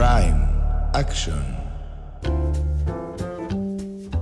[0.00, 0.48] Prime
[0.94, 1.36] Action.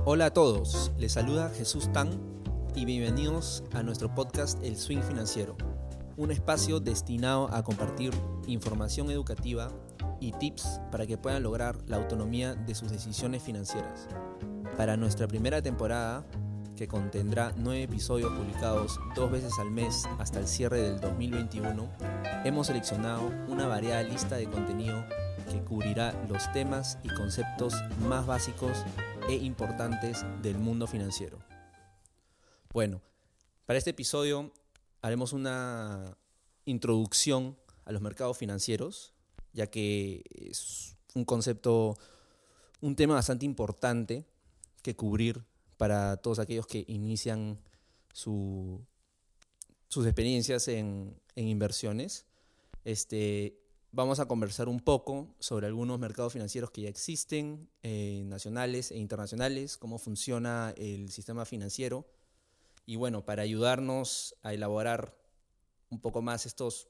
[0.03, 2.09] Hola a todos, les saluda Jesús Tan
[2.75, 5.55] y bienvenidos a nuestro podcast El Swing Financiero,
[6.17, 8.11] un espacio destinado a compartir
[8.45, 9.71] información educativa
[10.19, 14.09] y tips para que puedan lograr la autonomía de sus decisiones financieras.
[14.75, 16.25] Para nuestra primera temporada,
[16.75, 21.89] que contendrá nueve episodios publicados dos veces al mes hasta el cierre del 2021,
[22.43, 25.05] hemos seleccionado una variada lista de contenido
[25.49, 27.73] que cubrirá los temas y conceptos
[28.07, 28.77] más básicos
[29.27, 31.39] e importantes del mundo financiero.
[32.71, 33.01] Bueno,
[33.65, 34.53] para este episodio
[35.01, 36.17] haremos una
[36.65, 39.13] introducción a los mercados financieros,
[39.53, 41.97] ya que es un concepto,
[42.81, 44.25] un tema bastante importante
[44.83, 45.43] que cubrir
[45.77, 47.59] para todos aquellos que inician
[48.13, 48.85] sus
[50.05, 52.25] experiencias en, inversiones.
[52.85, 53.58] Este,
[53.91, 58.97] vamos a conversar un poco sobre algunos mercados financieros que ya existen, eh, nacionales e
[58.97, 62.05] internacionales, cómo funciona el sistema financiero.
[62.85, 65.15] Y bueno, para ayudarnos a elaborar
[65.89, 66.87] un poco más estos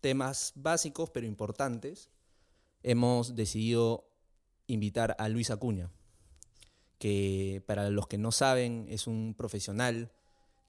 [0.00, 2.10] temas básicos pero importantes,
[2.82, 4.08] hemos decidido
[4.66, 5.90] invitar a Luis Acuña
[6.98, 10.10] que para los que no saben es un profesional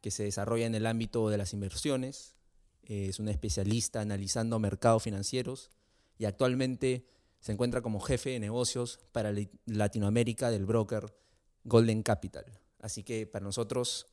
[0.01, 2.35] que se desarrolla en el ámbito de las inversiones,
[2.83, 5.69] es un especialista analizando mercados financieros
[6.17, 7.05] y actualmente
[7.39, 9.33] se encuentra como jefe de negocios para
[9.65, 11.15] Latinoamérica del broker
[11.63, 12.45] Golden Capital.
[12.79, 14.07] Así que para nosotros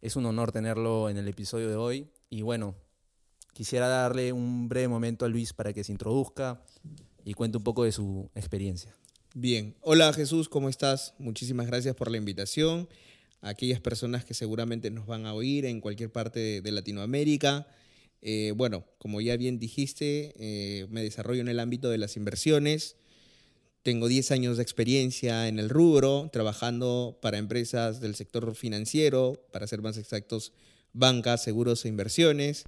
[0.00, 2.74] es un honor tenerlo en el episodio de hoy y bueno,
[3.52, 6.62] quisiera darle un breve momento a Luis para que se introduzca
[7.24, 8.94] y cuente un poco de su experiencia.
[9.34, 11.14] Bien, hola Jesús, ¿cómo estás?
[11.18, 12.88] Muchísimas gracias por la invitación.
[13.40, 17.68] Aquellas personas que seguramente nos van a oír en cualquier parte de, Latinoamérica.
[18.20, 22.96] Eh, bueno, como ya bien dijiste, eh, me desarrollo en el ámbito de las inversiones.
[23.82, 29.66] Tengo 10 años de experiencia en el rubro, trabajando para empresas del sector financiero, para
[29.66, 30.52] ser más exactos,
[30.92, 32.64] bancas, seguros e inversiones.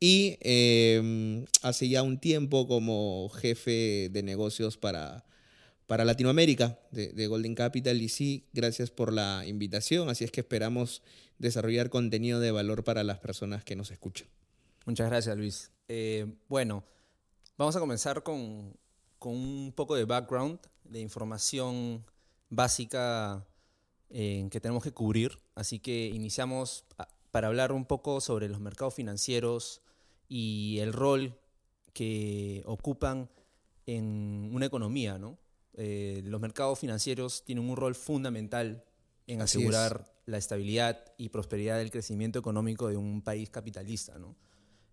[0.00, 5.24] Y em, hace ya un tiempo como jefe de negocios para
[5.86, 11.02] para Latinoamérica de, Golden Capital y sí, gracias por la invitación, así es que esperamos
[11.38, 14.28] desarrollar contenido de valor para las personas que nos escuchan.
[14.86, 15.72] Muchas gracias Luis.
[15.88, 16.84] Eh, bueno,
[17.58, 18.76] vamos a comenzar con,
[19.20, 22.04] un poco de background, de información
[22.50, 23.46] básica
[24.10, 26.84] eh, que tenemos que cubrir, así que iniciamos
[27.30, 29.82] para hablar un poco sobre los mercados financieros
[30.28, 31.36] y el rol
[31.92, 33.28] que ocupan
[33.86, 35.38] en una economía, ¿no?
[35.76, 38.84] Eh, los mercados financieros tienen un rol fundamental
[39.26, 44.14] en asegurar la estabilidad y prosperidad del crecimiento económico de un país capitalista.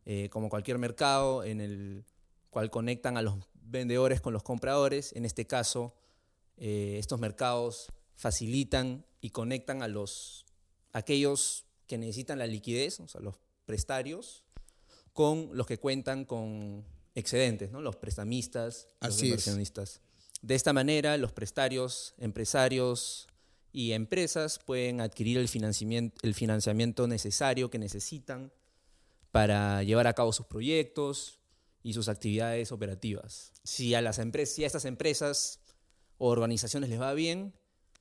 [0.06, 2.06] Eh, como cualquier mercado en el
[2.50, 5.96] cual conectan a los vendedores con los compradores, en este caso,
[6.58, 10.46] eh, estos mercados facilitan y conectan a los
[10.94, 14.44] aquellos que necesitan la liquidez, o sea, los prestarios,
[15.14, 17.82] con los que cuentan con excedentes, ¿no?
[17.82, 20.02] los prestamistas, los inversionistas.
[20.42, 23.28] De esta manera, los prestarios, empresarios
[23.72, 28.52] y empresas pueden adquirir el financiamiento, necesario que necesitan
[29.32, 31.40] para llevar a cabo sus proyectos
[31.84, 33.54] y sus actividades operativas.
[33.64, 35.60] Si a, las empresas, estas empresas
[36.18, 37.54] o organizaciones les va bien,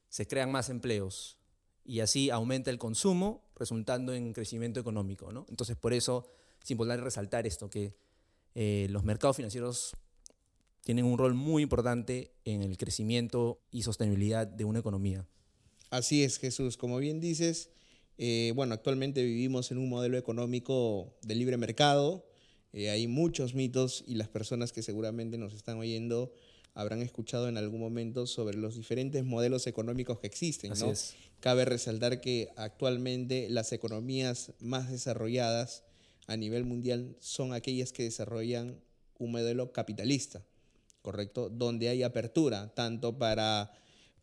[0.09, 1.39] se crean más empleos
[1.85, 5.33] y así aumenta el consumo, resultando en crecimiento económico.
[5.33, 5.47] ¿no?
[5.49, 6.27] Entonces, por eso
[6.63, 7.95] es importante resaltar esto, que
[8.55, 9.95] eh, los mercados financieros
[10.83, 15.27] tienen un rol muy importante en el crecimiento y sostenibilidad de una economía.
[15.91, 16.77] Así es, Jesús.
[16.77, 17.71] Como bien dices,
[18.19, 22.27] eh, bueno, actualmente vivimos en un modelo económico de libre mercado.
[22.73, 26.33] Eh, hay muchos mitos y las personas que seguramente nos están oyendo
[26.75, 30.73] habrán escuchado en algún momento sobre los diferentes modelos económicos que existen.
[30.79, 30.93] ¿no?
[31.41, 35.83] Cabe resaltar que actualmente las economías más desarrolladas
[36.27, 38.81] a nivel mundial son aquellas que desarrollan
[39.19, 40.45] un modelo capitalista.
[41.03, 41.49] ¿Correcto?
[41.49, 43.73] Donde hay apertura, tanto para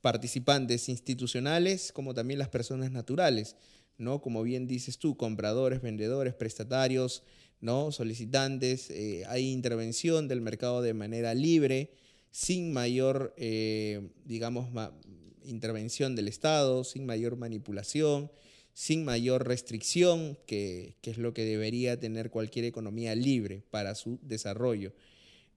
[0.01, 3.56] participantes institucionales como también las personas naturales,
[3.97, 4.21] ¿no?
[4.21, 7.24] Como bien dices tú, compradores, vendedores, prestatarios,
[7.59, 7.91] ¿no?
[7.91, 11.91] Solicitantes, eh, hay intervención del mercado de manera libre,
[12.31, 14.69] sin mayor, eh, digamos,
[15.44, 18.31] intervención del Estado, sin mayor manipulación,
[18.73, 24.94] sin mayor restricción, que es lo que debería tener cualquier economía libre para su desarrollo.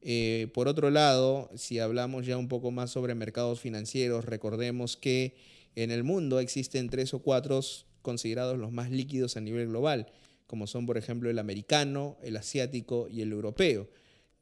[0.02, 5.36] Eh, por otro lado, si hablamos ya un poco más sobre mercados financieros, recordemos que
[5.76, 7.60] en el mundo existen tres o cuatro
[8.02, 10.06] considerados los más líquidos a nivel global,
[10.46, 13.88] como son por ejemplo el americano, el asiático y el europeo.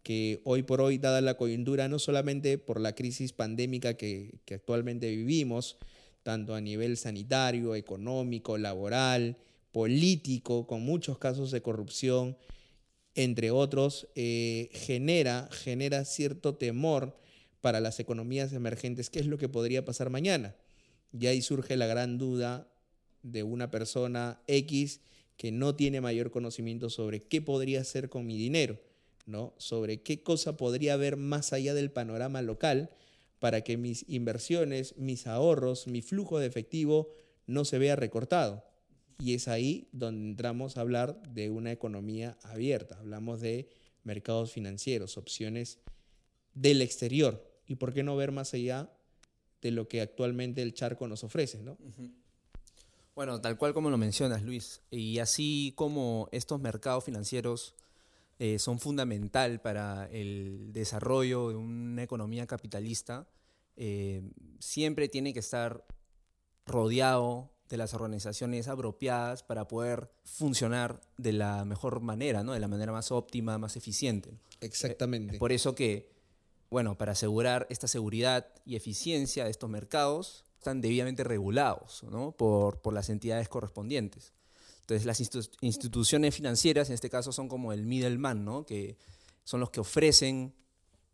[0.04, 4.54] que hoy por hoy, dada la coyuntura, no solamente por la crisis pandémica que, que
[4.54, 5.76] actualmente vivimos,
[6.22, 9.36] tanto a nivel sanitario, económico, laboral,
[9.72, 12.36] político, con muchos casos de corrupción,
[13.18, 17.16] entre otros, eh, genera, genera cierto temor
[17.60, 20.54] para las economías emergentes, qué es lo que podría pasar mañana.
[21.12, 22.68] Y ahí surge la gran duda
[23.24, 25.00] de una persona X
[25.36, 28.78] que no tiene mayor conocimiento sobre qué podría hacer con mi dinero,
[29.26, 29.52] ¿no?
[29.58, 32.88] Sobre qué cosa podría haber más allá del panorama local
[33.40, 37.10] para que mis inversiones, mis ahorros, mi flujo de efectivo
[37.48, 38.67] no se vea recortado.
[39.18, 42.98] Y es ahí donde entramos a hablar de una economía abierta.
[42.98, 43.68] Hablamos de
[44.04, 45.78] mercados financieros, opciones
[46.54, 47.44] del exterior.
[47.66, 48.90] ¿Y por qué no ver más allá
[49.60, 51.62] de lo que actualmente el charco nos ofrece?
[51.62, 51.76] ¿no?
[53.14, 54.82] Bueno, tal cual como lo mencionas, Luis.
[54.90, 57.74] Y así como estos mercados financieros
[58.38, 63.26] eh, son fundamental para el desarrollo de una economía capitalista,
[63.76, 64.22] eh,
[64.60, 65.84] siempre tiene que estar
[66.64, 72.52] rodeado de las organizaciones apropiadas para poder funcionar de la mejor manera, ¿no?
[72.52, 74.38] de la manera más óptima, más eficiente.
[74.60, 75.38] Exactamente.
[75.38, 76.10] por eso que,
[76.70, 82.32] bueno, para asegurar esta seguridad y eficiencia de estos mercados, están debidamente regulados ¿no?
[82.32, 84.32] por, por las entidades correspondientes.
[84.80, 85.20] Entonces las
[85.60, 88.64] instituciones financieras en este caso son como el middleman, ¿no?
[88.64, 88.96] que
[89.44, 90.54] son los que ofrecen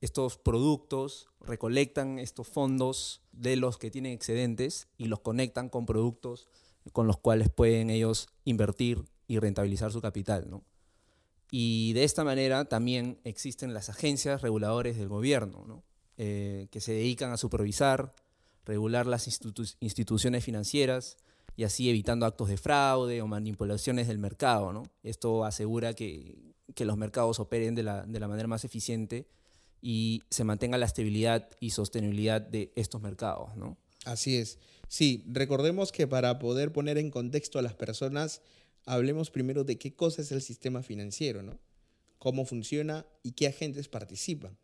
[0.01, 6.49] estos productos, recolectan estos fondos de los que tienen excedentes y los conectan con productos
[6.93, 10.61] con los cuales pueden ellos invertir y rentabilizar su capital.
[11.51, 15.83] Y de esta manera también existen las agencias reguladoras del gobierno, ¿no?
[16.17, 18.15] Eh, que se dedican a supervisar,
[18.65, 19.27] regular las
[19.81, 21.17] instituciones financieras,
[21.57, 24.83] y así evitando actos de fraude o manipulaciones del mercado.
[25.03, 29.29] Esto asegura que, los mercados operen de la, manera más eficiente
[29.87, 33.55] y se mantenga la estabilidad y sostenibilidad de estos mercados.
[33.55, 33.77] ¿no?
[34.07, 34.59] Así es.
[34.89, 38.41] Sí, recordemos que para poder poner en contexto a las personas,
[38.87, 41.59] hablemos primero de qué cosa es el sistema financiero, ¿no?
[42.19, 44.57] cómo funciona y qué agentes participan.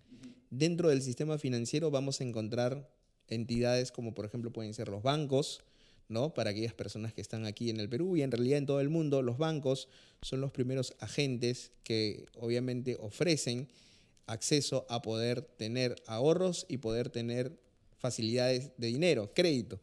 [0.49, 2.91] Dentro del sistema financiero vamos a encontrar
[3.29, 5.63] entidades como por ejemplo pueden ser los bancos,
[6.09, 6.33] ¿no?
[6.33, 8.89] Para aquellas personas que están aquí en el Perú y en realidad en todo el
[8.89, 9.89] mundo, los bancos
[10.23, 13.69] son los primeros agentes que obviamente ofrecen
[14.31, 17.59] acceso a poder tener ahorros y poder tener
[17.99, 19.81] facilidades de dinero, crédito.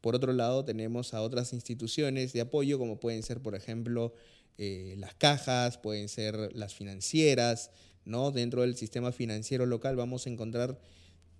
[0.00, 4.12] Por otro lado, tenemos a otras instituciones de apoyo, como pueden ser, por ejemplo,
[4.58, 7.70] eh, las cajas, pueden ser las financieras,
[8.04, 8.30] ¿no?
[8.30, 10.78] Dentro del sistema financiero local vamos a encontrar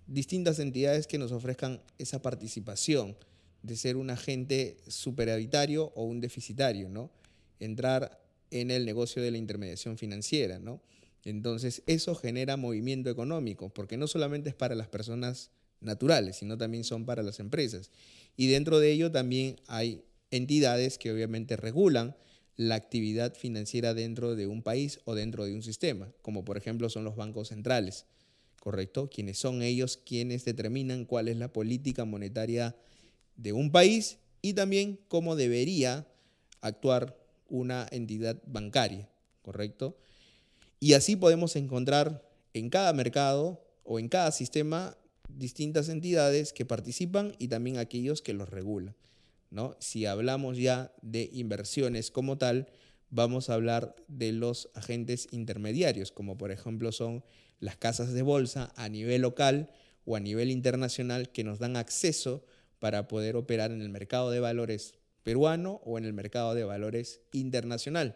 [0.07, 3.15] distintas entidades que nos ofrezcan esa participación
[3.61, 7.11] de ser un agente superavitario o un deficitario, ¿no?
[7.59, 8.19] Entrar
[8.51, 10.81] en el negocio de la intermediación financiera, ¿no?
[11.27, 15.51] Entonces, eso genera movimiento económico, porque no solamente es para las personas
[15.81, 17.91] naturales, sino también son para las empresas.
[18.37, 22.15] Y dentro de ello también hay entidades que obviamente regulan
[22.55, 26.89] la actividad financiera dentro de un país o dentro de un sistema, como por ejemplo
[26.89, 28.05] son los bancos centrales,
[28.61, 29.09] ¿correcto?
[29.09, 32.73] Quienes son ellos quienes determinan cuál es la política monetaria
[33.35, 36.07] de un país y también cómo debería
[36.61, 37.19] actuar
[37.49, 39.09] una entidad bancaria,
[39.41, 39.97] ¿correcto?
[40.79, 44.97] Y así podemos encontrar en cada mercado o en cada sistema
[45.29, 48.95] distintas entidades que participan y también aquellos que los regulan.
[49.49, 49.75] ¿no?
[49.79, 52.67] Si hablamos ya de inversiones como tal,
[53.09, 57.23] vamos a hablar de los agentes intermediarios, como por ejemplo son
[57.59, 59.71] las casas de bolsa a nivel local
[60.05, 62.45] o a nivel internacional que nos dan acceso
[62.79, 67.21] para poder operar en el mercado de valores peruano o en el mercado de valores
[67.31, 68.15] internacional.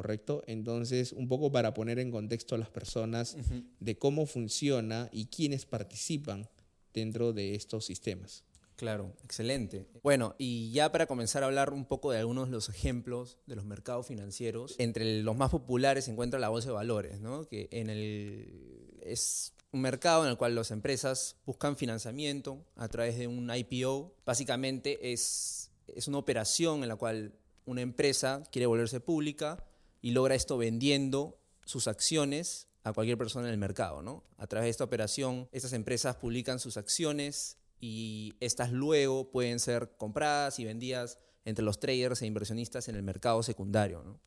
[0.00, 0.42] ¿Correcto?
[0.46, 3.36] Entonces, un poco para poner en contexto a las personas
[3.80, 6.48] de cómo funciona y quiénes participan
[6.94, 8.42] dentro de estos sistemas.
[8.76, 9.84] Claro, excelente.
[10.02, 13.56] Bueno, y ya para comenzar a hablar un poco de algunos de los ejemplos de
[13.56, 17.46] los mercados financieros, entre los más populares se encuentra la bolsa de valores, ¿no?
[17.46, 23.18] que en el, es un mercado en el cual las empresas buscan financiamiento a través
[23.18, 24.14] de un IPO.
[24.24, 27.34] Básicamente es, es una operación en la cual
[27.66, 29.62] una empresa quiere volverse pública
[30.00, 34.02] y logra esto vendiendo sus acciones a cualquier persona en el mercado.
[34.02, 34.24] ¿no?
[34.36, 39.96] A través de esta operación, estas empresas publican sus acciones y estas luego pueden ser
[39.96, 44.02] compradas y vendidas entre los traders e inversionistas en el mercado secundario.
[44.02, 44.20] ¿no?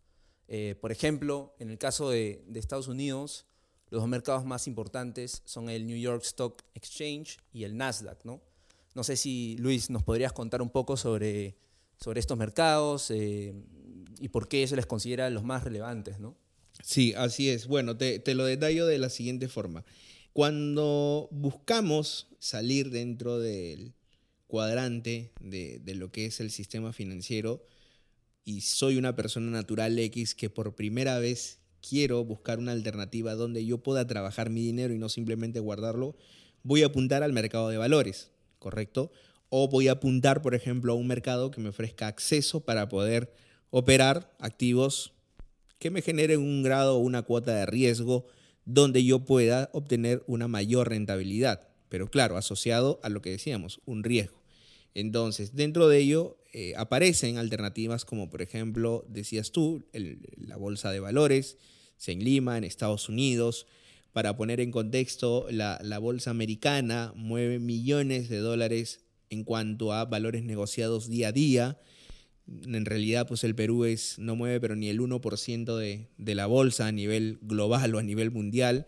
[0.48, 3.48] Eh, por ejemplo, en el caso de, de Estados Unidos,
[3.90, 8.42] los dos mercados más importantes son el New York Stock Exchange y el Nasdaq, ¿no?
[8.96, 11.58] No sé si, Luis, nos podrías contar un poco sobre,
[11.98, 13.54] sobre estos mercados eh,
[14.24, 16.38] y por qué se les considera los más relevantes, ¿no?
[16.82, 17.68] Sí, así es.
[17.68, 19.84] Bueno, te, lo detallo de la siguiente forma.
[20.32, 23.94] Cuando buscamos salir dentro del
[24.48, 27.66] cuadrante de, de, lo que es el sistema financiero
[28.46, 33.66] y soy una persona natural X que por primera vez quiero buscar una alternativa donde
[33.66, 36.16] yo pueda trabajar mi dinero y no simplemente guardarlo,
[36.64, 39.12] voy a apuntar al mercado de valores, ¿correcto?
[39.50, 43.34] O voy a apuntar, por ejemplo, a un mercado que me ofrezca acceso para poder
[43.76, 45.14] operar activos
[45.80, 48.28] que me generen un grado o una cuota de riesgo
[48.66, 54.04] donde yo pueda obtener una mayor rentabilidad, pero claro, asociado a lo que decíamos, un
[54.04, 54.40] riesgo.
[54.94, 61.00] Entonces, dentro de ello eh, aparecen alternativas como, por ejemplo, decías tú, la bolsa de
[61.00, 61.58] valores,
[62.06, 63.66] en Lima, en Estados Unidos.
[64.12, 69.02] Para poner en contexto, la, la bolsa americana mueve millones de dólares
[69.32, 71.80] en cuanto a valores negociados día a día
[72.48, 76.46] en realidad pues el Perú es, no mueve pero ni el 1% de, de la
[76.46, 78.86] bolsa a nivel global o a nivel mundial.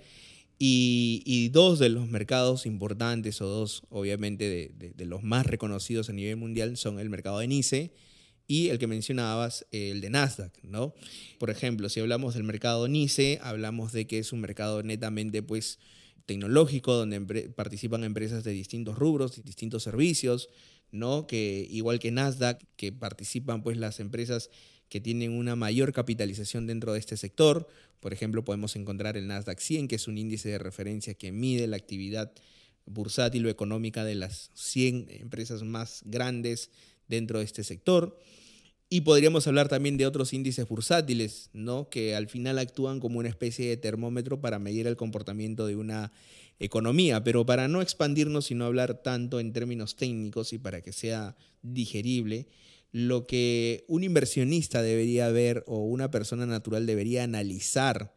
[0.57, 5.45] Y, y, dos de los mercados importantes o dos obviamente de, de, de, los más
[5.45, 7.91] reconocidos a nivel mundial son el mercado de Nice
[8.47, 10.93] y el que mencionabas, el de Nasdaq, ¿no?
[11.39, 15.79] Por ejemplo, si hablamos del mercado Nice, hablamos de que es un mercado netamente pues
[16.25, 20.49] tecnológico donde participan empresas de distintos rubros, distintos servicios,
[20.91, 21.27] ¿no?
[21.27, 24.49] Que igual que Nasdaq, que participan pues las empresas
[24.89, 27.67] que tienen una mayor capitalización dentro de este sector.
[27.99, 31.67] Por ejemplo, podemos encontrar el Nasdaq 100, que es un índice de referencia que mide
[31.67, 32.31] la actividad
[32.85, 36.69] bursátil o económica de las 100 empresas más grandes
[37.07, 38.19] dentro de este sector.
[38.87, 41.89] Y podríamos hablar también de otros índices bursátiles, ¿no?
[41.89, 46.11] que al final actúan como una especie de termómetro para medir el comportamiento de una
[46.59, 50.93] economía, pero para no expandirnos y no hablar tanto en términos técnicos y para que
[50.93, 52.47] sea digerible,
[52.91, 58.13] lo que un inversionista debería ver o una persona natural debería analizar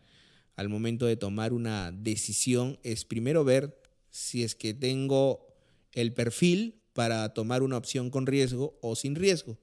[0.55, 3.81] al momento de tomar una decisión es primero ver
[4.11, 5.47] si es que tengo
[5.93, 9.59] el perfil para tomar una opción con riesgo o sin riesgo,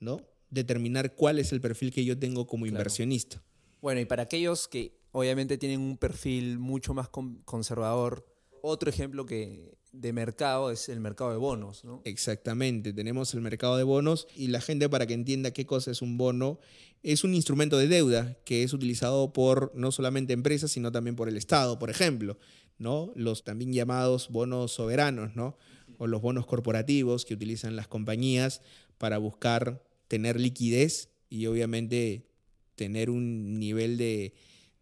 [0.00, 0.20] ¿no?
[0.50, 2.76] Determinar cuál es el perfil que yo tengo como claro.
[2.76, 3.42] inversionista.
[3.82, 8.26] Bueno, y para aquellos que obviamente tienen un perfil mucho más conservador.
[8.62, 12.02] Otro ejemplo que de mercado es el mercado de bonos, ¿no?
[12.04, 16.02] Exactamente, tenemos el mercado de bonos y la gente para que entienda qué cosa es
[16.02, 16.58] un bono,
[17.04, 21.28] es un instrumento de deuda que es utilizado por no solamente empresas, sino también por
[21.28, 22.36] el Estado, por ejemplo,
[22.78, 23.12] ¿no?
[23.14, 25.56] Los también llamados bonos soberanos, ¿no?
[25.98, 28.62] O los bonos corporativos que utilizan las compañías
[28.98, 32.26] para buscar tener liquidez y obviamente
[32.74, 34.34] tener un nivel de,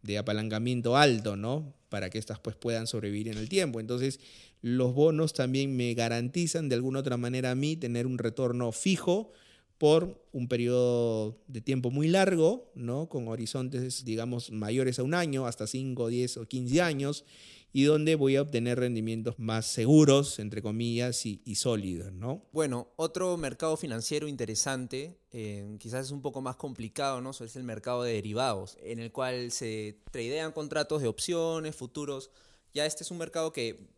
[0.02, 1.74] de apalancamiento alto, ¿no?
[1.88, 3.80] Para que estas pues puedan sobrevivir en el tiempo.
[3.80, 4.20] Entonces,
[4.60, 9.32] los bonos también me garantizan de alguna otra manera a mí tener un retorno fijo
[9.78, 13.08] por un periodo de tiempo muy largo, ¿no?
[13.08, 17.24] Con horizontes, digamos, mayores a un año, hasta 5, 10 o 15 años,
[17.72, 22.44] y donde voy a obtener rendimientos más seguros, entre comillas, y, y sólidos, ¿no?
[22.52, 27.30] Bueno, otro mercado financiero interesante, eh, quizás es un poco más complicado, ¿no?
[27.30, 32.30] es el mercado de derivados, en el cual se tradean contratos de opciones, futuros.
[32.74, 33.88] Ya este es un mercado que,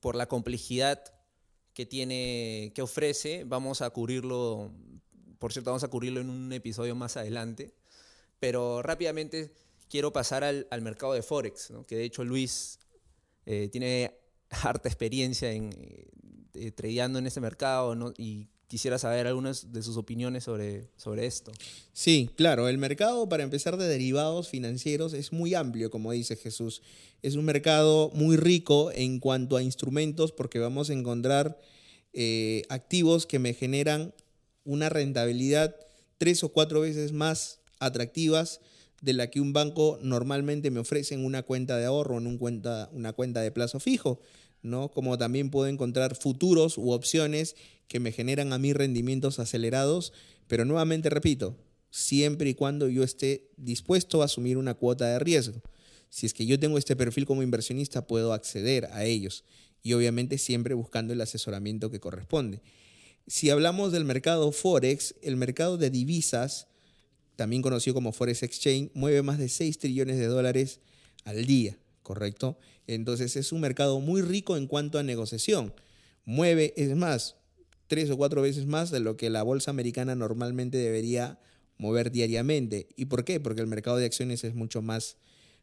[0.00, 1.04] por la complejidad
[1.74, 4.72] que tiene, que ofrece, vamos a cubrirlo,
[5.38, 7.72] por cierto, vamos a cubrirlo en un episodio más adelante,
[8.40, 9.54] pero rápidamente
[9.88, 11.86] quiero pasar al, al mercado de Forex, ¿no?
[11.86, 12.80] que de hecho Luis
[13.46, 14.12] eh, tiene
[14.50, 15.70] harta experiencia en
[16.54, 21.52] eh, tradeando en este mercado y quisiera saber algunas de sus opiniones sobre, sobre esto.
[21.92, 26.82] Sí, claro, el mercado para empezar de derivados financieros es muy amplio, como dice Jesús.
[27.22, 31.58] Es un mercado muy rico en cuanto a instrumentos porque vamos a encontrar
[32.12, 34.14] eh, activos que me generan
[34.64, 35.74] una rentabilidad
[36.18, 38.60] tres o cuatro veces más atractivas
[39.02, 42.38] de la que un banco normalmente me ofrece en una cuenta de ahorro, en un
[42.38, 44.20] cuenta, una cuenta de plazo fijo,
[44.62, 44.90] ¿no?
[44.90, 47.56] Como también puedo encontrar futuros u opciones
[47.88, 50.12] que me generan a mí rendimientos acelerados,
[50.46, 51.56] pero nuevamente repito,
[51.90, 55.60] siempre y cuando yo esté dispuesto a asumir una cuota de riesgo.
[56.08, 59.44] Si es que yo tengo este perfil como inversionista, puedo acceder a ellos
[59.82, 62.62] y obviamente siempre buscando el asesoramiento que corresponde.
[63.26, 66.68] Si hablamos del mercado Forex, el mercado de divisas,
[67.36, 70.80] también conocido como Forex Exchange, mueve más de 6 trillones de dólares
[71.24, 72.58] al día, ¿correcto?
[72.86, 75.72] Entonces es un mercado muy rico en cuanto a negociación.
[76.24, 77.36] Mueve, es más,
[77.86, 81.38] tres o cuatro veces más de lo que la bolsa americana normalmente debería
[81.78, 82.88] mover diariamente.
[82.96, 83.40] ¿Y por qué?
[83.40, 85.16] Porque el mercado de acciones es mucho más,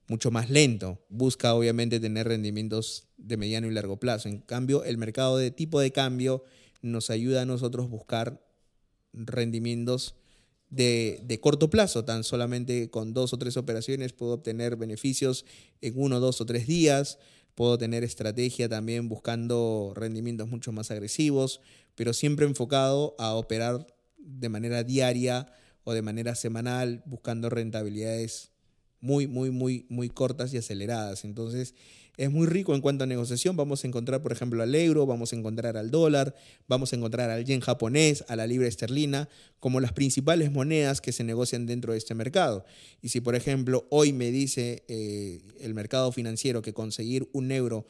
[0.08, 1.00] mucho más lento.
[1.10, 4.30] Busca obviamente tener rendimientos de mediano y largo plazo.
[4.30, 6.44] En cambio, el mercado de tipo de cambio
[6.82, 8.46] nos ayuda a nosotros buscar
[9.14, 10.16] rendimientos
[10.70, 15.46] de, de, corto plazo, tan solamente con dos o tres operaciones puedo obtener beneficios
[15.82, 17.18] en uno, dos o tres días,
[17.56, 21.62] puedo tener estrategia también buscando rendimientos mucho más agresivos,
[21.96, 23.86] pero siempre enfocado a operar
[24.18, 25.52] de manera diaria
[25.84, 28.52] o de manera semanal, buscando rentabilidades
[29.02, 31.26] muy, muy, muy, muy cortas y aceleradas.
[31.26, 31.74] Entonces,
[32.20, 33.56] es muy rico en cuanto a negociación.
[33.56, 36.36] Vamos a encontrar, por ejemplo, al euro, vamos a encontrar al dólar,
[36.68, 39.30] vamos a encontrar al yen japonés, a la libra esterlina,
[39.62, 42.66] como las principales monedas que se negocian dentro de este mercado.
[43.02, 47.88] Y si, por ejemplo, hoy me dice eh, el mercado financiero que conseguir un euro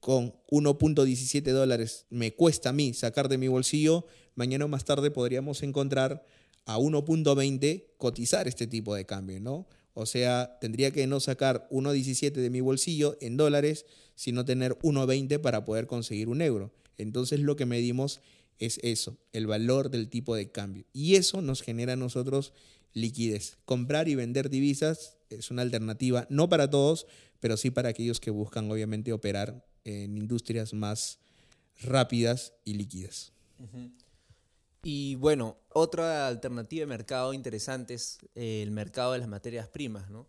[0.00, 5.10] con 1.17 dólares me cuesta a mí sacar de mi bolsillo, mañana o más tarde
[5.10, 6.24] podríamos encontrar
[6.64, 9.66] a 1.20 cotizar este tipo de cambio, ¿no?
[9.94, 15.40] O sea, tendría que no sacar 1.17 de mi bolsillo en dólares, sino tener 1.20
[15.40, 16.72] para poder conseguir un euro.
[16.98, 18.20] Entonces lo que medimos
[18.58, 20.84] es eso, el valor del tipo de cambio.
[20.92, 22.52] Y eso nos genera a nosotros
[22.92, 23.58] liquidez.
[23.64, 27.06] Comprar y vender divisas es una alternativa, no para todos,
[27.40, 31.18] pero sí para aquellos que buscan obviamente operar en industrias más
[31.80, 33.32] rápidas y líquidas.
[34.82, 40.10] Y bueno, otra alternativa de mercado interesante es eh, el mercado de las materias primas,
[40.10, 40.26] ¿no?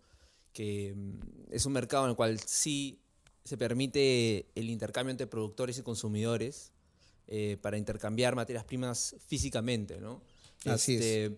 [0.53, 2.99] que mm, es un mercado en el cual sí
[3.43, 6.71] se permite el intercambio entre productores y consumidores
[7.27, 9.99] eh, para intercambiar materias primas físicamente.
[9.99, 10.21] ¿no?
[10.65, 11.37] Así es este,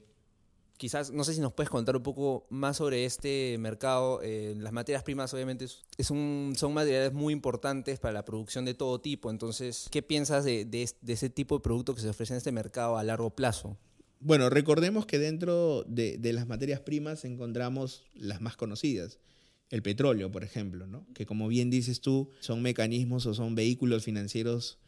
[0.78, 4.22] quizás, no sé si nos puedes contar un poco más sobre este mercado.
[4.24, 5.66] Eh, las materias primas obviamente
[5.98, 9.30] es un, son materiales muy importantes para la producción de todo tipo.
[9.30, 12.98] Entonces, ¿qué piensas de, de, ese tipo de producto que se ofrece en este mercado
[12.98, 13.78] a largo plazo?
[14.20, 19.20] Bueno, recordemos que dentro de, de, las materias primas encontramos las más conocidas.
[19.70, 21.08] El petróleo, por ejemplo, ¿no?
[21.14, 24.80] que como bien dices tú, son mecanismos o son vehículos financieros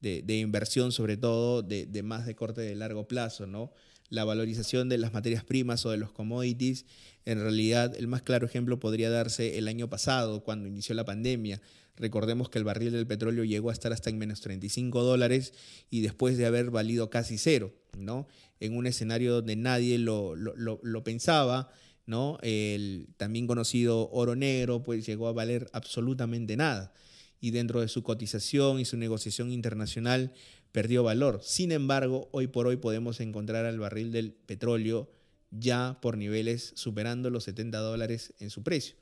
[0.00, 3.72] de, inversión, sobre todo de más de corte de largo plazo, ¿no?
[4.08, 6.86] La valorización de las materias primas o de los commodities.
[7.24, 11.60] En realidad, el más claro ejemplo podría darse el año pasado, cuando inició la pandemia.
[11.96, 15.54] Recordemos que el barril del petróleo llegó a estar hasta en menos 35 dólares
[15.90, 18.26] y después de haber valido casi cero, ¿no?
[18.58, 21.70] En un escenario donde nadie lo, lo, lo pensaba,
[22.06, 22.38] ¿no?
[22.42, 26.92] El también conocido oro negro, pues llegó a valer absolutamente nada.
[27.40, 30.32] Y dentro de su cotización y su negociación internacional,
[30.74, 31.38] perdió valor.
[31.40, 35.08] Sin embargo, hoy por hoy podemos encontrar al barril del petróleo
[35.52, 38.96] ya por niveles superando los 70 dólares en su precio.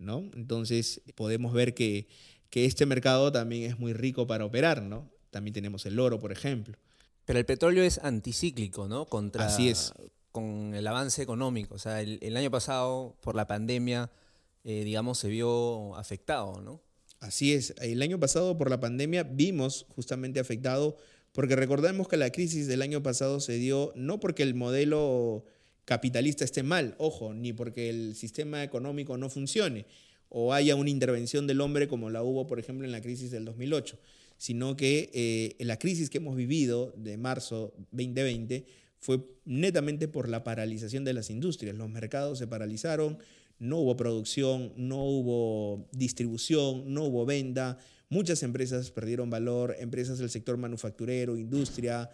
[0.00, 0.28] ¿no?
[0.34, 2.08] Entonces podemos ver que,
[2.50, 4.82] que este mercado también es muy rico para operar.
[4.82, 5.08] ¿no?
[5.30, 6.76] También tenemos el oro, por ejemplo.
[7.24, 9.04] Pero el petróleo es anticíclico, ¿no?
[9.04, 9.92] Contra, Así es.
[10.32, 11.76] Con el avance económico.
[11.76, 14.10] O sea, el, el año pasado, por la pandemia,
[14.64, 16.80] eh, digamos, se vio afectado, ¿no?
[17.20, 20.96] Así es, el año pasado por la pandemia vimos justamente afectado,
[21.32, 25.44] porque recordemos que la crisis del año pasado se dio no porque el modelo
[25.84, 29.86] capitalista esté mal, ojo, ni porque el sistema económico no funcione
[30.28, 33.44] o haya una intervención del hombre como la hubo, por ejemplo, en la crisis del
[33.44, 33.98] 2008,
[34.36, 38.66] sino que eh, la crisis que hemos vivido de marzo 2020
[38.98, 41.76] fue netamente por la paralización de las industrias.
[41.76, 43.18] Los mercados se paralizaron,
[43.58, 47.78] no hubo producción, no hubo distribución, no hubo venta.
[48.08, 52.10] Muchas empresas perdieron valor, empresas del sector manufacturero, industria,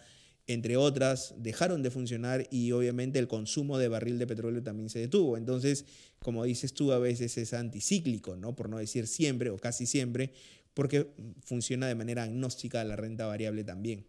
[0.47, 4.99] entre otras, dejaron de funcionar y obviamente el consumo de barril de petróleo también se
[4.99, 5.37] detuvo.
[5.37, 5.85] Entonces,
[6.19, 8.55] como dices tú, a veces es anticíclico, ¿no?
[8.57, 10.33] por no decir siempre o casi siempre,
[10.75, 11.13] porque
[11.45, 14.07] funciona de manera agnóstica la renta variable también.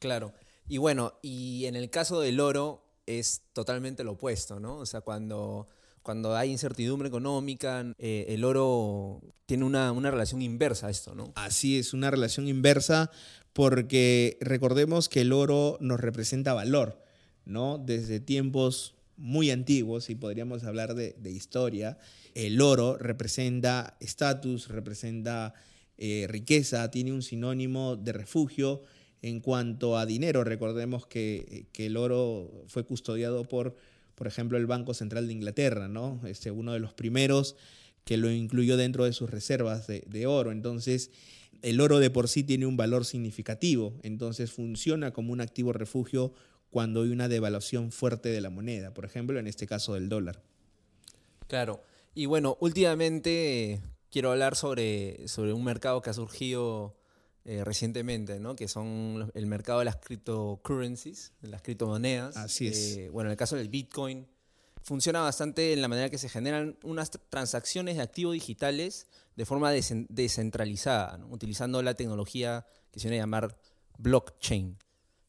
[0.00, 0.32] Claro.
[0.66, 4.78] Y bueno, y en el caso del oro es totalmente lo opuesto, ¿no?
[4.78, 5.68] O sea, cuando
[6.04, 11.32] cuando hay incertidumbre económica, eh, el oro tiene una, una, relación inversa a esto, ¿no?
[11.34, 13.10] Así es, una relación inversa
[13.54, 17.02] porque recordemos que el oro nos representa valor,
[17.46, 17.78] ¿no?
[17.78, 21.96] Desde tiempos muy antiguos, y podríamos hablar de, historia,
[22.34, 25.54] el oro representa estatus, representa
[25.96, 28.82] eh, riqueza, tiene un sinónimo de refugio.
[29.22, 33.74] En cuanto a dinero, recordemos que, que el oro fue custodiado por
[34.14, 36.20] por ejemplo, el Banco Central de Inglaterra, ¿no?
[36.26, 37.56] Este, uno de los primeros
[38.04, 40.52] que lo incluyó dentro de sus reservas de, de oro.
[40.52, 41.10] Entonces,
[41.62, 46.34] el oro de por sí tiene un valor significativo, entonces funciona como un activo refugio
[46.70, 50.42] cuando hay una devaluación fuerte de la moneda, por ejemplo, en este caso del dólar.
[51.46, 51.82] Claro,
[52.14, 56.96] y bueno, últimamente quiero hablar sobre, sobre un mercado que ha surgido
[57.44, 58.56] eh, recientemente, ¿no?
[58.56, 62.36] que son el mercado de las cryptocurrencies, de las criptomonedas.
[62.36, 62.96] Así es.
[62.96, 64.26] Eh, bueno, en el caso del Bitcoin,
[64.82, 69.72] funciona bastante en la manera que se generan unas transacciones de activos digitales de forma
[69.72, 71.28] descentralizada, ¿no?
[71.28, 73.58] utilizando la tecnología que se viene a llamar
[73.98, 74.78] blockchain.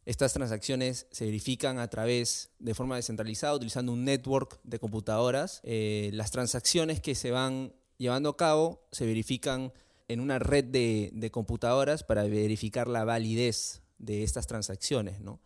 [0.06, 5.62] Estas transacciones se verifican a través de forma descentralizada utilizando un network de computadoras.
[5.64, 9.74] Eh, las transacciones que se van llevando a cabo se verifican
[10.08, 15.20] en una red de, de computadoras para verificar la validez de estas transacciones.
[15.20, 15.40] ¿no?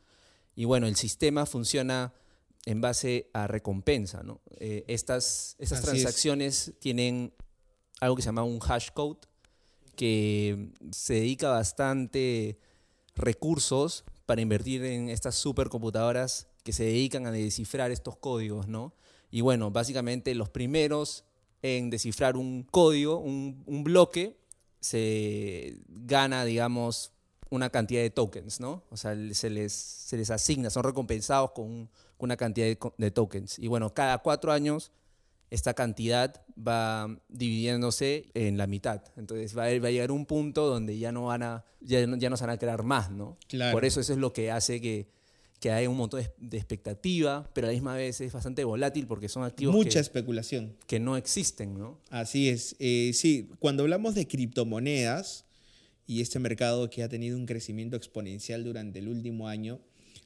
[0.56, 2.14] Y bueno, el sistema funciona
[2.66, 4.24] en base a recompensa.
[4.24, 4.42] ¿no?
[4.60, 7.34] Eh, estas estas transacciones tienen
[8.00, 9.20] algo que se llama un hash code
[9.96, 12.60] que se dedica bastante
[13.16, 18.94] recursos para invertir en estas supercomputadoras que se dedican a descifrar estos códigos, ¿no?
[19.32, 21.26] Y bueno, básicamente los primeros
[21.62, 24.38] en descifrar un código, un, un bloque,
[24.80, 27.14] se gana, digamos,
[27.50, 28.84] una cantidad de tokens, ¿no?
[28.90, 31.90] O sea, se les, se les asigna, son recompensados con,
[32.20, 33.58] una cantidad de, tokens.
[33.60, 34.92] Y bueno, cada cuatro años
[35.50, 39.02] esta cantidad va dividiéndose en la mitad.
[39.16, 42.18] Entonces va a, va a llegar un punto donde ya no van a, ya no,
[42.18, 43.38] ya no se van a crear más, ¿no?
[43.72, 45.08] Por eso eso es lo que hace que,
[45.60, 49.28] que haya un montón de, expectativa, pero a la misma vez es bastante volátil porque
[49.28, 50.76] son activos Mucha especulación.
[50.88, 52.00] que no existen, ¿no?
[52.10, 52.76] Así es.
[52.80, 55.46] Eh, sí, cuando hablamos de criptomonedas,
[56.10, 59.80] y este mercado que ha tenido un crecimiento exponencial durante el último año,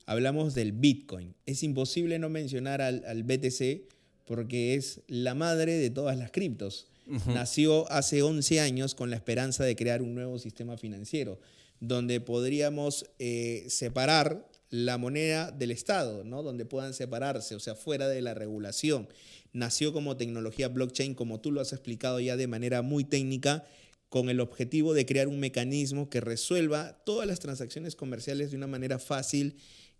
[0.05, 1.35] hablamos del Bitcoin.
[1.45, 3.81] Es imposible no mencionar al, BTC
[4.25, 6.87] porque es la madre de todas las criptos.
[7.27, 11.41] Nació hace 11 años con la esperanza de crear un nuevo sistema financiero,
[11.81, 16.41] donde podríamos eh, separar la moneda del Estado, ¿no?
[16.41, 19.07] donde puedan separarse, o sea, fuera de la regulación.
[19.51, 23.63] Nació como tecnología blockchain, como tú lo has explicado ya de manera muy técnica,
[24.09, 28.65] con el objetivo de crear un mecanismo que resuelva todas las transacciones comerciales de una
[28.65, 29.57] manera fácil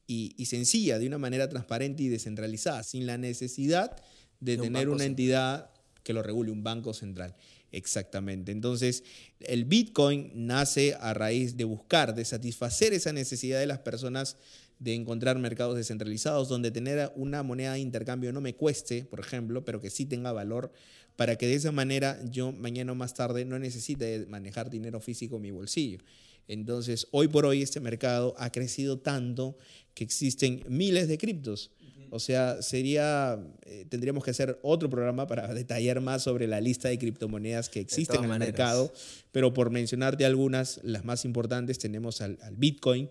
[0.08, 3.96] y, sencilla, de una manera transparente y descentralizada, sin la necesidad
[4.40, 5.70] de, tener una entidad
[6.02, 7.36] que lo regule, un banco central.
[7.72, 8.52] Exactamente.
[8.52, 9.04] Entonces,
[9.40, 14.38] el Bitcoin nace a raíz de buscar, de satisfacer esa necesidad de las personas
[14.80, 19.64] de encontrar mercados descentralizados donde tener una moneda de intercambio no me cueste, por ejemplo,
[19.64, 20.72] pero que sí tenga valor
[21.16, 25.38] para que de esa manera yo mañana o más tarde no necesite manejar dinero físico
[25.38, 26.00] en mi bolsillo.
[26.48, 29.58] Entonces, hoy por hoy este mercado ha crecido tanto
[29.94, 31.72] que existen miles de criptos.
[32.10, 36.90] O sea, sería, eh, tendríamos que hacer otro programa para detallar más sobre la lista
[36.90, 38.94] de criptomonedas que existen en el mercado,
[39.32, 43.10] pero por mencionarte algunas, las más importantes, tenemos al, al Bitcoin,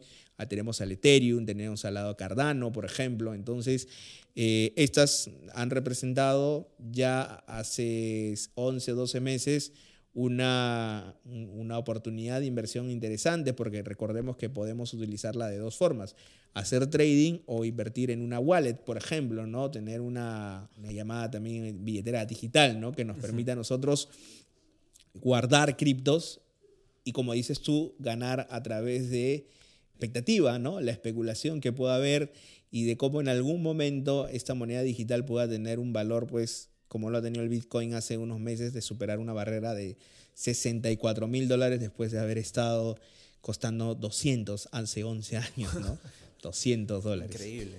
[0.48, 3.34] tenemos al Ethereum, tenemos al lado Cardano, por ejemplo.
[3.34, 3.88] Entonces,
[4.34, 9.72] eh, estas han representado ya hace 11, 12 meses
[10.14, 16.16] una, una oportunidad de inversión interesante porque recordemos que podemos utilizarla de dos formas,
[16.52, 19.70] hacer trading o invertir en una wallet, por ejemplo, ¿no?
[19.70, 22.92] tener una, una llamada también billetera digital ¿no?
[22.92, 24.10] que nos permita a nosotros
[25.14, 26.40] guardar criptos
[27.04, 29.46] y como dices tú, ganar a través de
[29.92, 30.80] expectativa, ¿no?
[30.80, 32.32] la especulación que pueda haber
[32.70, 37.10] y de cómo en algún momento esta moneda digital pueda tener un valor, pues como
[37.10, 39.96] lo ha tenido el Bitcoin hace unos meses, de superar una barrera de
[40.34, 42.98] 64 mil dólares después de haber estado
[43.40, 45.98] costando 200 hace 11 años, ¿no?
[46.42, 47.34] 200 dólares.
[47.34, 47.78] Increíble.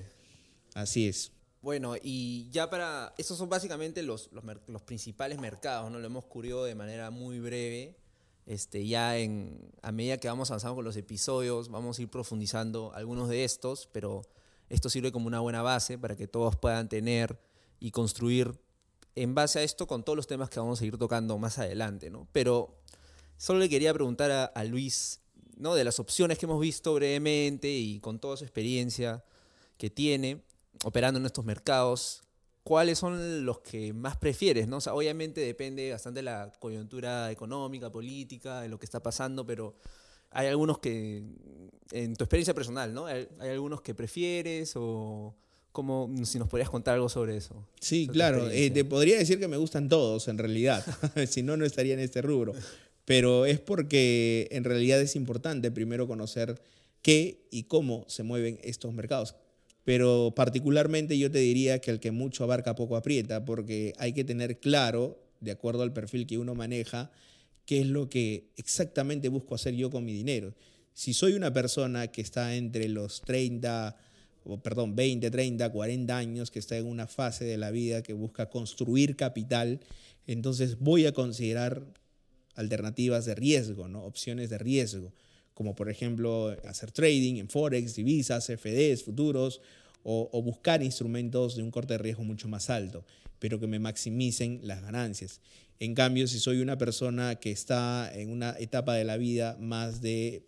[0.74, 1.32] Así es.
[1.62, 6.00] Bueno, y ya para, esos son básicamente los, los, los principales mercados, ¿no?
[6.00, 7.96] Lo hemos cubierto de manera muy breve.
[8.46, 12.92] Este, ya en, a medida que vamos avanzando con los episodios, vamos a ir profundizando
[12.94, 14.24] algunos de estos, pero
[14.70, 17.40] esto sirve como una buena base para que todos puedan tener
[17.80, 18.60] y construir
[19.16, 22.10] en base a esto con todos los temas que vamos a ir tocando más adelante.
[22.10, 22.28] ¿no?
[22.32, 22.82] Pero
[23.38, 25.22] solo le quería preguntar a, a Luis,
[25.58, 25.76] ¿no?
[25.76, 29.24] de las opciones que hemos visto brevemente y con toda su experiencia
[29.78, 30.44] que tiene
[30.84, 32.24] operando en estos mercados,
[32.64, 34.68] ¿cuáles son los que más prefieres?
[34.68, 34.78] ¿no?
[34.78, 39.76] obviamente depende bastante de la coyuntura económica, política, de lo que está pasando, pero
[40.32, 41.24] hay algunos que,
[41.92, 43.06] en tu experiencia personal, ¿no?
[43.06, 45.36] Hay, algunos que prefieres o
[45.72, 47.68] como si nos podrías contar algo sobre eso.
[47.80, 48.50] Sí, claro.
[48.50, 50.86] Eh, te podría decir que me gustan todos, en realidad.
[51.28, 52.54] si no, no estaría en este rubro.
[53.06, 56.62] Pero es porque en realidad es importante primero conocer
[57.02, 59.36] qué y cómo se mueven estos mercados
[59.84, 64.24] pero particularmente yo te diría que el que mucho abarca poco aprieta, porque hay que
[64.24, 67.12] tener claro, de acuerdo al perfil que uno maneja,
[67.66, 70.54] qué es lo que exactamente busco hacer yo con mi dinero.
[70.94, 73.96] Si soy una persona que está entre los 30,
[74.46, 78.14] o perdón, 20, 30, 40 años, que está en una fase de la vida que
[78.14, 79.82] busca construir capital,
[80.28, 81.84] entonces voy a considerar
[82.56, 84.04] alternativas de riesgo, ¿no?
[84.04, 85.12] opciones de riesgo
[85.54, 89.62] como por ejemplo hacer trading en Forex, divisas, FDs, futuros,
[90.04, 93.06] o, buscar instrumentos de un corte de riesgo mucho más alto,
[93.40, 95.40] pero que me maximicen las ganancias.
[95.80, 100.02] En cambio, si soy una persona que está en una etapa de la vida más
[100.02, 100.46] de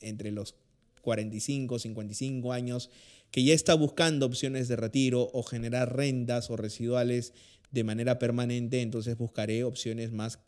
[0.00, 0.54] entre los
[1.02, 2.90] 45, 55 años,
[3.30, 7.32] que ya está buscando opciones de retiro o generar rentas o residuales
[7.70, 10.38] de manera permanente, entonces buscaré opciones más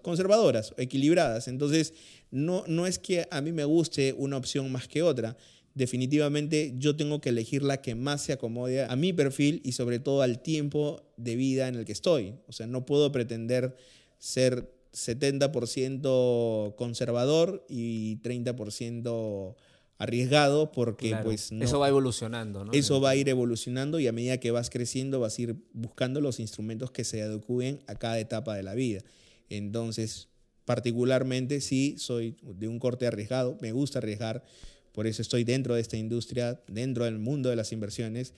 [0.00, 1.48] conservadoras, equilibradas.
[1.48, 1.94] Entonces,
[2.30, 5.36] no, no es que a mí me guste una opción más que otra.
[5.74, 10.00] Definitivamente yo tengo que elegir la que más se acomode a mi perfil y sobre
[10.00, 12.34] todo al tiempo de vida en el que estoy.
[12.48, 13.76] O sea, no puedo pretender
[14.18, 19.54] ser 70% conservador y 30%
[20.00, 22.72] arriesgado porque pues eso va evolucionando, ¿no?
[22.72, 26.22] Eso va a ir evolucionando y a medida que vas creciendo vas a ir buscando
[26.22, 29.02] los instrumentos que se adecúen a cada etapa de la vida.
[29.50, 30.28] Entonces,
[30.64, 34.44] particularmente sí soy de un corte arriesgado, me gusta arriesgar,
[34.92, 38.34] por eso estoy dentro de esta industria, dentro del mundo de las inversiones,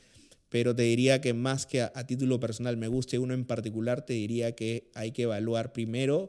[0.49, 4.15] pero te diría que más que a, título personal me guste uno en particular, te
[4.15, 6.29] diría que hay que evaluar primero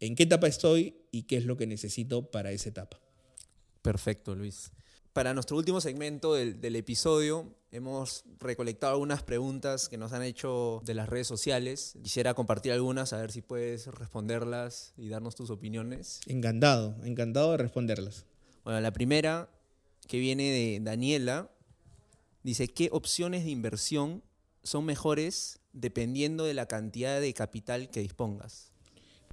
[0.00, 3.00] en qué etapa estoy y qué es lo que necesito para esa etapa.
[3.82, 4.70] Perfecto, Luis.
[5.12, 10.94] Para nuestro último segmento del, episodio, hemos recolectado algunas preguntas que nos han hecho de
[10.94, 11.98] las redes sociales.
[12.02, 16.20] Quisiera compartir algunas, a ver si puedes responderlas y darnos tus opiniones.
[16.26, 18.24] Encantado, encantado de responderlas.
[18.64, 19.50] Bueno, la primera,
[20.08, 21.50] que viene de Daniela,
[22.42, 24.22] dice, ¿qué opciones de inversión
[24.62, 28.72] son mejores dependiendo de la cantidad de capital que dispongas?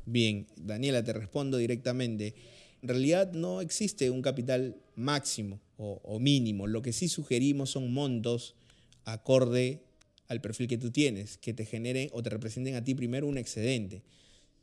[0.05, 2.35] Bien, Daniela, te respondo directamente
[2.81, 6.67] en realidad no existe un capital máximo o, mínimo.
[6.67, 8.55] Lo que sí sugerimos son montos
[9.05, 9.81] acorde
[10.27, 13.37] al perfil que tú tienes, que te generen o te representen a ti primero un
[13.37, 14.03] excedente.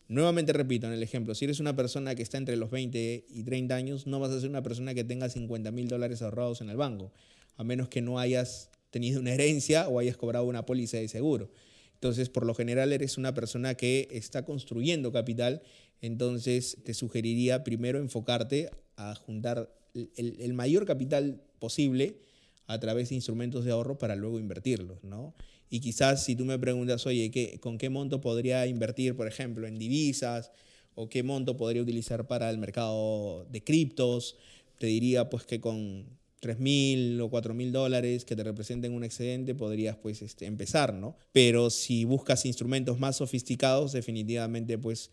[0.09, 3.43] Nuevamente repito en el ejemplo, si eres una persona que está entre los 20 y
[3.43, 6.71] 30 años, no vas a ser una persona que tenga 50 mil dólares ahorrados en
[6.71, 7.13] el banco,
[7.57, 11.51] a menos que no hayas tenido una herencia o hayas cobrado una póliza de seguro.
[11.97, 15.63] Entonces, por lo general, eres una persona que está construyendo capital
[16.01, 22.19] entonces te sugeriría primero enfocarte a juntar el, mayor capital posible
[22.67, 25.35] a través de instrumentos de ahorro para luego invertirlos, ¿no?
[25.71, 29.67] Y quizás si tú me preguntas, oye, ¿qué, ¿con qué monto podría invertir, por ejemplo,
[29.67, 30.53] en divisas?
[30.95, 34.37] ¿O qué monto podría utilizar para el mercado de criptos?
[34.79, 36.07] Te diría pues que con
[36.47, 40.95] 3 mil o 4 mil dólares que te representen un excedente podrías pues este, empezar,
[40.95, 41.17] ¿no?
[41.33, 45.11] Pero si buscas instrumentos más sofisticados, definitivamente pues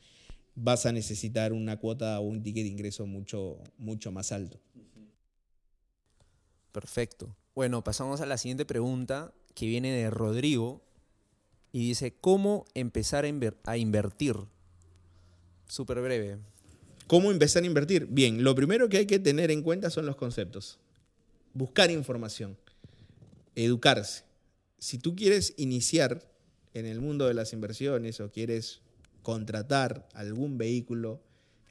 [0.54, 4.60] vas a necesitar una cuota o un ticket de ingreso mucho, mucho más alto.
[6.72, 7.36] Perfecto.
[7.56, 10.84] Bueno, pasamos a la siguiente pregunta que viene de Rodrigo
[11.72, 14.36] y dice, ¿cómo empezar a, invertir?
[15.68, 16.38] Súper breve.
[17.08, 18.06] ¿Cómo empezar a invertir?
[18.06, 20.80] Bien, lo primero que hay que tener en cuenta son los conceptos.
[21.54, 22.58] Buscar información,
[23.56, 24.24] educarse.
[24.80, 26.28] Si tú quieres iniciar
[26.74, 28.82] en el mundo de las inversiones o quieres
[29.22, 31.22] contratar algún vehículo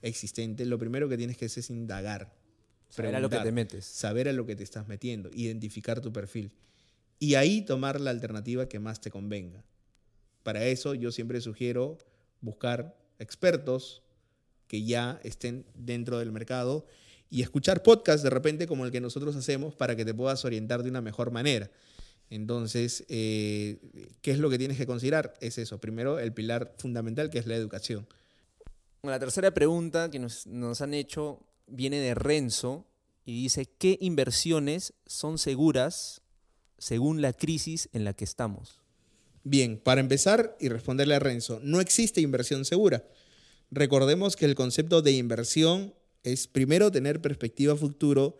[0.00, 2.32] existente, lo primero que tienes que hacer es indagar.
[2.88, 3.84] Saber a lo que te metes.
[3.84, 6.52] Saber a lo que te estás metiendo, identificar tu perfil.
[7.18, 9.64] Y ahí tomar la alternativa que más te convenga.
[10.42, 11.98] Para eso yo siempre sugiero
[12.40, 14.02] buscar expertos
[14.66, 16.86] que ya estén dentro del mercado
[17.32, 20.82] y escuchar podcasts de repente como el que nosotros hacemos para que te puedas orientar
[20.82, 21.70] de una mejor manera.
[22.28, 23.78] Entonces, eh,
[24.20, 25.32] ¿qué es lo que tienes que considerar?
[25.40, 25.80] Es eso.
[25.80, 28.06] Primero, el pilar fundamental que es la educación.
[29.02, 30.46] La tercera pregunta que nos,
[30.82, 32.86] han hecho viene de Renzo
[33.24, 36.20] y dice, ¿qué inversiones son seguras
[36.76, 38.78] según la crisis en la que estamos?
[39.42, 43.06] Bien, para empezar y responderle a Renzo, no existe inversión segura.
[43.70, 48.36] Recordemos que el concepto de inversión es primero tener perspectiva futuro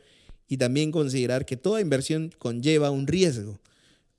[0.49, 3.61] y también considerar que toda inversión conlleva un riesgo.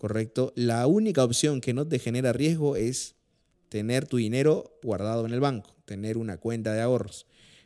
[0.04, 0.52] ¿correcto?
[0.58, 3.15] La única opción que no te genera riesgo es
[3.69, 7.26] tener tu dinero guardado en el banco, tener una cuenta de ahorros.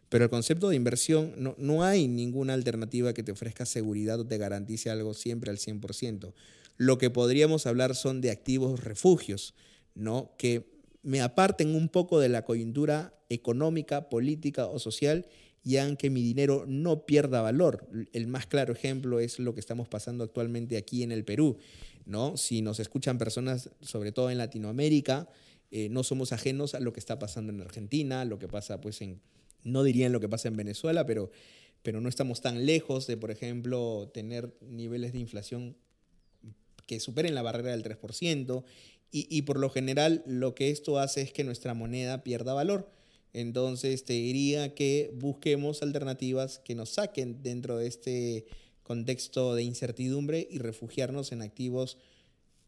[0.09, 4.27] Pero el concepto de inversión, no, no hay ninguna alternativa que te ofrezca seguridad o
[4.27, 6.31] te garantice algo siempre al 100%.
[6.77, 9.55] Lo que podríamos hablar son de activos refugios,
[9.95, 10.35] ¿no?
[10.37, 10.69] Que
[11.01, 15.25] me aparten un poco de la coyuntura económica, política o social
[15.63, 17.87] y hagan que mi dinero no pierda valor.
[18.13, 21.57] El más claro ejemplo es lo que estamos pasando actualmente aquí en el Perú.
[22.07, 22.37] ¿no?
[22.37, 25.27] Si nos escuchan personas, sobre todo en Latinoamérica,
[25.69, 29.01] eh, no somos ajenos a lo que está pasando en Argentina, lo que pasa, pues,
[29.01, 29.19] en,
[29.63, 31.29] no dirían lo que pasa en Venezuela, pero,
[31.83, 35.75] pero no estamos tan lejos de, por ejemplo, tener niveles de inflación
[36.85, 38.63] que superen la barrera del 3%,
[39.11, 42.89] y, y por lo general lo que esto hace es que nuestra moneda pierda valor.
[43.37, 48.47] Entonces te diría que busquemos alternativas que nos saquen dentro de este
[48.81, 51.99] contexto de incertidumbre y refugiarnos en activos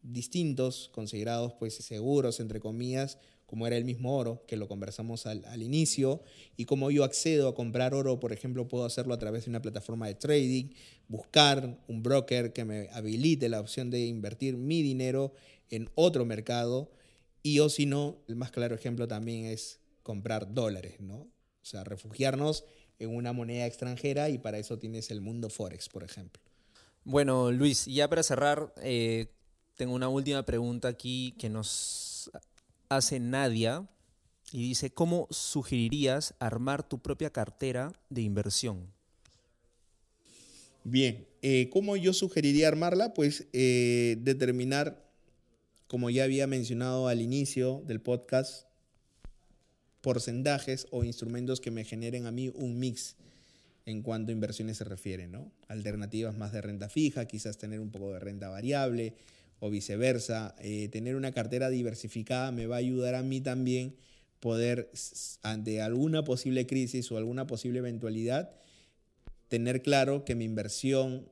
[0.04, 5.64] distintos, considerados pues seguros, entre comillas, como era el mismo oro, que lo conversamos al,
[5.64, 6.22] inicio,
[6.56, 9.64] y como yo accedo a comprar oro, por ejemplo, puedo hacerlo a través de una
[9.64, 10.66] plataforma de trading,
[11.08, 15.34] buscar un broker que me habilite la opción de invertir mi dinero
[15.72, 16.92] en otro mercado,
[17.42, 21.18] y o si no, el más claro ejemplo también es comprar dólares, ¿no?
[21.18, 21.30] O
[21.62, 22.66] sea, refugiarnos
[22.98, 26.42] en una moneda extranjera y para eso tienes el mundo Forex, por ejemplo.
[27.04, 29.28] Bueno, Luis, ya para cerrar, eh,
[29.76, 32.32] tengo una última pregunta aquí que nos
[32.90, 33.88] hace Nadia
[34.52, 38.92] y dice, ¿cómo sugerirías armar tu propia cartera de inversión?
[40.84, 43.14] Bien, eh, ¿cómo yo sugeriría armarla?
[43.14, 45.08] Pues eh, determinar,
[45.86, 48.69] como ya había mencionado al inicio del podcast,
[50.02, 53.16] porcentajes o instrumentos que me generen a mí un mix
[53.86, 55.52] en cuanto a inversiones se refiere, ¿no?
[55.68, 59.16] Alternativas más de renta fija, quizás tener un poco de renta variable,
[59.60, 60.56] o viceversa.
[60.60, 63.96] Eh, tener una cartera diversificada me va a ayudar a mí también
[64.40, 64.90] poder,
[65.44, 68.52] ante alguna posible crisis o alguna posible eventualidad,
[69.50, 71.28] tener claro que mi inversión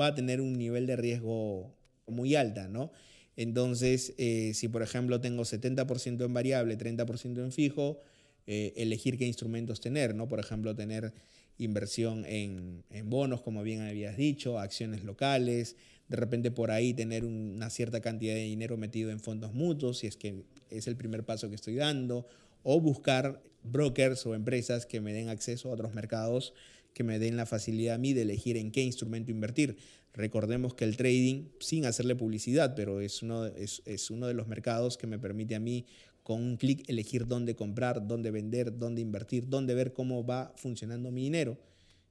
[0.00, 1.74] va a tener un nivel de riesgo
[2.06, 2.92] muy alta, ¿no?
[3.40, 7.98] Entonces, eh, si por ejemplo tengo 70% en variable, 30% en fijo,
[8.46, 10.28] eh, elegir qué instrumentos tener, ¿no?
[10.28, 11.14] Por ejemplo, tener
[11.56, 15.76] inversión en, en, bonos, como bien habías dicho, acciones locales,
[16.08, 20.06] de repente por ahí tener una cierta cantidad de dinero metido en fondos mutuos, si
[20.06, 22.26] es que es el primer paso que estoy dando,
[22.62, 26.52] o buscar brokers o empresas que me den acceso a otros mercados,
[26.92, 29.78] que me den la facilidad a mí de elegir en qué instrumento invertir.
[30.12, 34.98] Recordemos que el trading, sin hacerle publicidad, pero es uno, es, uno de los mercados
[34.98, 35.86] que me permite a mí
[36.22, 41.10] con un clic elegir dónde comprar, dónde vender, dónde invertir, dónde ver cómo va funcionando
[41.10, 41.58] mi dinero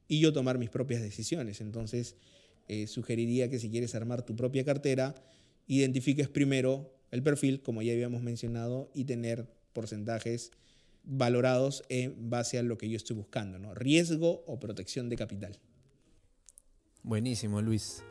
[0.08, 1.62] y yo tomar mis propias decisiones.
[1.62, 2.16] Entonces,
[2.68, 5.16] eh, sugeriría que si quieres armar tu propia cartera,
[5.68, 10.52] identifiques primero el perfil, como ya habíamos mencionado, y tener porcentajes
[11.04, 13.74] valorados en base a lo que yo estoy buscando, ¿no?
[13.74, 15.60] Riesgo o protección de capital.
[17.04, 18.04] Buenísimo, Luis.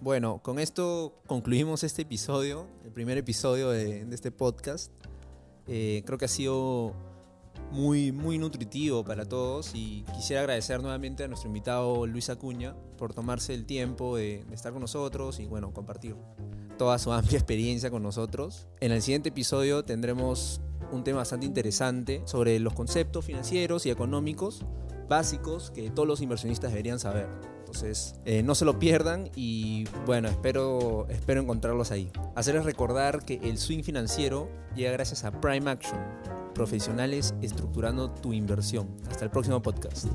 [0.00, 4.92] Bueno, con esto concluimos este episodio, el primer episodio de, este podcast.
[5.66, 6.94] Eh, creo que ha sido
[7.70, 13.14] muy, muy nutritivo para todos y quisiera agradecer nuevamente a nuestro invitado Luis Acuña por
[13.14, 16.16] tomarse el tiempo de, estar con nosotros y bueno, compartir
[16.76, 18.66] toda su amplia experiencia con nosotros.
[18.80, 20.60] En el siguiente episodio tendremos
[20.92, 24.64] un tema bastante interesante sobre los conceptos financieros y económicos
[25.08, 27.53] básicos que todos los inversionistas deberían saber.
[27.74, 32.08] Entonces, eh, no se lo pierdan y bueno, espero, espero encontrarlos ahí.
[32.36, 35.98] Hacerles recordar que el swing financiero llega gracias a Prime Action
[36.54, 38.88] profesionales estructurando tu inversión.
[39.10, 40.06] Hasta el próximo podcast.